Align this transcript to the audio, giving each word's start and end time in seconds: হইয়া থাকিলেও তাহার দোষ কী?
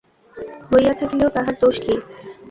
হইয়া 0.69 0.93
থাকিলেও 0.93 1.33
তাহার 1.35 1.55
দোষ 1.61 1.75
কী? 1.83 1.93